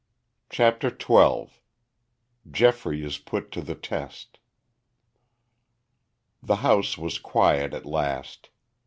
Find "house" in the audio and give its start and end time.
6.65-6.97